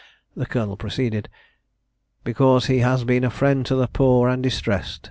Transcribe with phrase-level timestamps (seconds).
[0.35, 1.29] The colonel proceeded]
[2.23, 4.99] "because he has been a friend to the poor and distressed.